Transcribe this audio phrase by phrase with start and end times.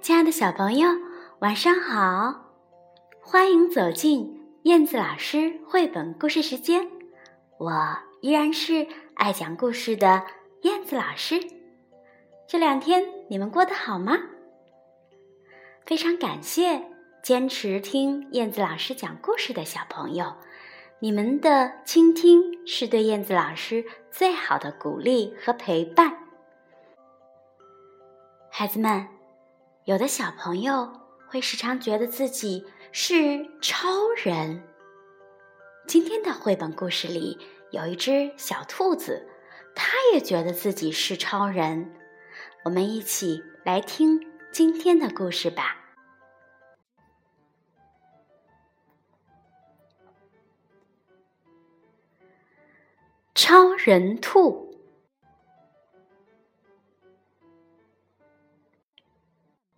[0.00, 0.88] 亲爱的小朋友，
[1.40, 2.52] 晚上好！
[3.20, 6.88] 欢迎走进燕子老师绘本故事时间，
[7.58, 10.24] 我依然是爱讲故事的
[10.62, 11.40] 燕子老师。
[12.46, 14.16] 这两天你们过得好吗？
[15.84, 16.82] 非常感谢
[17.22, 20.32] 坚持听燕子老师讲故事的小朋友，
[21.00, 26.16] 你们的倾听是对燕子老师最好的鼓励和陪伴。
[28.50, 29.15] 孩子们。
[29.86, 34.60] 有的小朋友会时常觉得自己是超人。
[35.86, 37.38] 今天的绘本故事里
[37.70, 39.24] 有一只小兔子，
[39.76, 41.94] 它也觉得自己是超人。
[42.64, 45.76] 我们一起来听今天的故事吧。
[53.36, 54.65] 超人兔。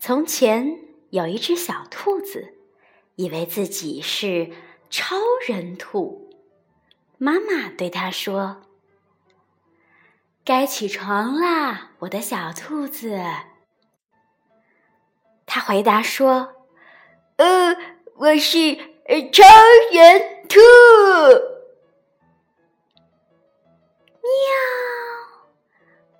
[0.00, 0.78] 从前
[1.10, 2.54] 有一只小兔子，
[3.16, 4.50] 以为自己是
[4.88, 5.14] 超
[5.46, 6.30] 人兔。
[7.18, 8.62] 妈妈对它说
[10.42, 13.20] ：“该起床啦，我的小兔子。”
[15.44, 16.54] 它回答说
[17.36, 17.76] ：“呃，
[18.14, 19.44] 我是超
[19.92, 20.58] 人兔。”
[24.24, 24.30] 喵，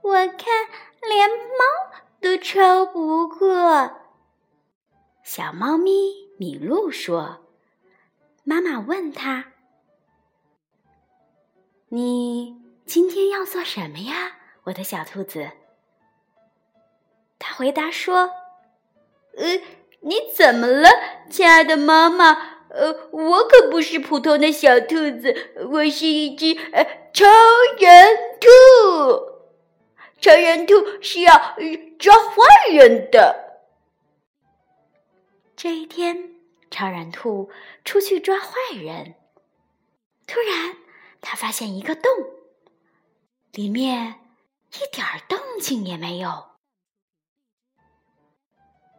[0.03, 0.69] 我看
[1.09, 1.65] 连猫。
[2.20, 3.98] 都超不过。
[5.22, 5.92] 小猫咪
[6.38, 7.46] 米露说
[8.44, 9.52] ：“妈妈问他，
[11.88, 15.50] 你今天要做什么呀，我的小兔子？”
[17.38, 18.30] 他回答说
[19.36, 19.60] ：“呃，
[20.00, 20.88] 你怎么了，
[21.30, 22.58] 亲爱的妈妈？
[22.70, 27.26] 呃，我可不是普通的小兔子，我是一只呃超
[27.78, 29.30] 人兔。”
[30.20, 31.56] 超人兔是要
[32.00, 33.61] 抓坏人的。
[35.55, 36.34] 这一天，
[36.71, 37.50] 超人兔
[37.84, 39.16] 出去抓坏人，
[40.27, 40.78] 突然
[41.21, 42.10] 他发现一个洞，
[43.53, 44.19] 里面
[44.72, 46.53] 一点动静也没有。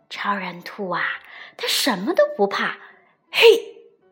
[0.07, 1.01] 超人兔啊，
[1.57, 2.78] 他什么都不怕，
[3.31, 3.41] 嘿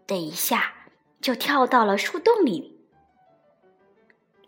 [0.07, 0.73] 的一下
[1.21, 2.81] 就跳到了树洞里，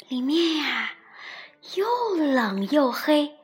[0.07, 0.93] 里面呀。
[1.75, 3.37] 又冷又黑，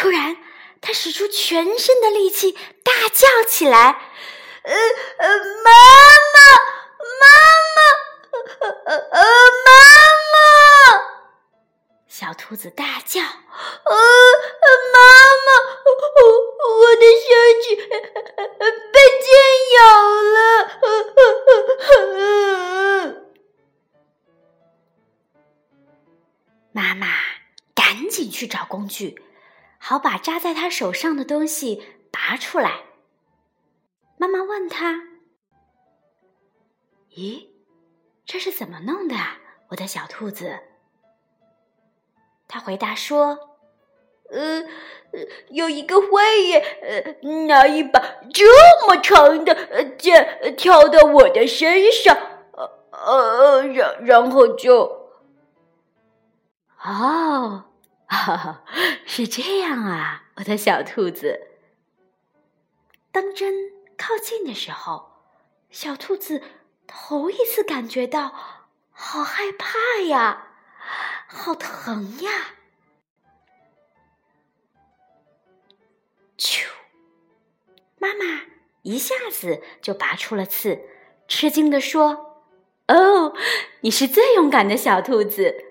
[0.00, 0.38] 突然，
[0.80, 2.52] 他使出全身的力气，
[2.82, 4.00] 大叫起来
[4.64, 4.74] ：“呃
[5.18, 5.28] 呃，
[5.62, 5.70] 妈
[6.32, 6.40] 妈，
[7.20, 7.26] 妈
[7.76, 7.82] 妈，
[8.86, 9.70] 呃呃，妈
[10.32, 10.38] 妈！”
[12.08, 13.28] 小兔子大叫：“呃，
[14.94, 14.98] 妈
[15.44, 15.52] 妈，
[16.80, 17.28] 我的小
[17.60, 17.76] 指
[18.90, 19.28] 被箭
[19.76, 19.78] 咬
[20.22, 20.40] 了！”
[26.72, 27.06] 妈妈
[27.74, 29.22] 赶紧去找工具，
[29.90, 32.84] 好把扎在他手上的东西拔出来。
[34.18, 35.02] 妈妈问他
[37.10, 37.48] ：“咦，
[38.24, 39.40] 这是怎么弄的啊，
[39.70, 40.60] 我的小兔子？”
[42.46, 43.58] 他回答说
[44.30, 44.62] ：“呃，
[45.50, 46.06] 有一个坏
[46.52, 48.00] 人，呃，拿一把
[48.32, 48.46] 这
[48.86, 52.16] 么长的剑挑到我的身上，
[52.52, 55.10] 呃呃，然然后就……”
[56.86, 57.64] 哦，
[58.10, 58.64] 哈哈，
[59.06, 61.46] 是这样啊，我的小兔子。
[63.12, 63.54] 当针
[63.96, 65.12] 靠近的时候，
[65.70, 66.42] 小兔子
[66.88, 68.34] 头一次感觉到
[68.90, 70.48] 好害怕呀，
[71.28, 72.30] 好疼呀！
[76.36, 76.66] 啾，
[77.98, 78.42] 妈妈
[78.82, 80.80] 一下子就拔出了刺，
[81.28, 82.42] 吃惊的说
[82.88, 83.36] ：“哦，
[83.82, 85.66] 你是最勇敢的小兔子。”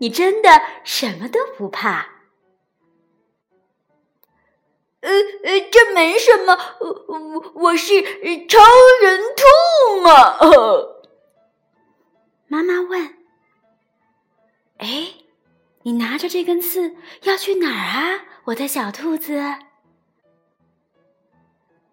[0.00, 2.08] 你真的什么都不怕？
[5.00, 8.02] 呃呃，这没什么，我我是
[8.46, 8.58] 超
[9.02, 10.38] 人兔嘛。
[12.48, 13.16] 妈妈问
[14.78, 15.14] ：“哎，
[15.82, 19.54] 你拿着这根刺要去哪儿啊，我的小兔子？”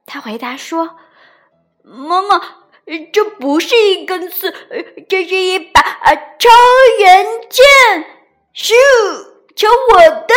[0.06, 0.98] 他回答说
[1.83, 2.66] ：“妈妈，
[3.12, 4.54] 这不是一根刺，
[5.10, 6.50] 这是一把超
[7.00, 8.06] 人剑。”
[8.56, 8.74] 咻！
[9.56, 10.34] 瞧我的！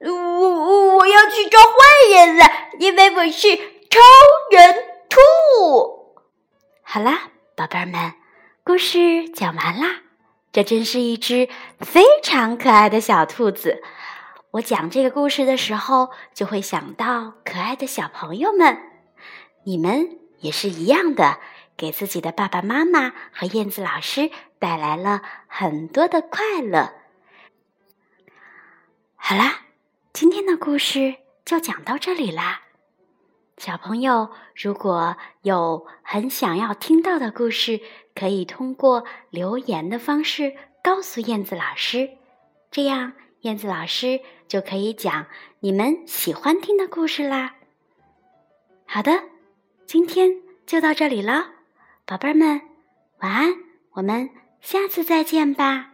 [0.00, 1.68] 我我我要去抓坏
[2.12, 2.44] 人了，
[2.78, 4.00] 因为我是超
[4.50, 4.74] 人
[5.08, 5.18] 兔。
[6.82, 8.12] 好啦，宝贝儿们，
[8.62, 10.02] 故事讲完啦。
[10.52, 11.48] 这真是一只
[11.80, 13.82] 非常可爱的小兔子。
[14.52, 18.78] 我讲这个故事的时候，就会想到可爱的小朋友们。
[19.64, 21.38] 你们也是一样的，
[21.76, 26.94] 给自己的爸爸妈妈和燕子老师带来了很多的快乐。
[29.16, 29.66] 好啦，
[30.12, 32.62] 今天的故事就讲到这里啦。
[33.56, 37.80] 小朋友，如果有很想要听到的故事，
[38.14, 42.10] 可以通过留言的方式告诉燕子老师，
[42.70, 45.26] 这样燕子老师就可以讲
[45.58, 47.56] 你们喜欢听的故事啦。
[48.86, 49.24] 好的，
[49.88, 51.46] 今天就到这里了，
[52.04, 52.60] 宝贝儿们，
[53.20, 53.54] 晚安，
[53.92, 54.28] 我们
[54.60, 55.92] 下次再见吧。